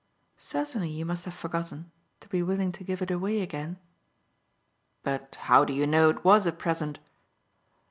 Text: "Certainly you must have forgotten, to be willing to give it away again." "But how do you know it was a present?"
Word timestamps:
"Certainly 0.39 0.89
you 0.89 1.05
must 1.05 1.25
have 1.25 1.33
forgotten, 1.35 1.91
to 2.21 2.27
be 2.27 2.41
willing 2.41 2.71
to 2.71 2.83
give 2.83 3.03
it 3.03 3.11
away 3.11 3.39
again." 3.41 3.77
"But 5.03 5.35
how 5.41 5.63
do 5.63 5.73
you 5.73 5.85
know 5.85 6.09
it 6.09 6.23
was 6.25 6.47
a 6.47 6.51
present?" 6.51 6.97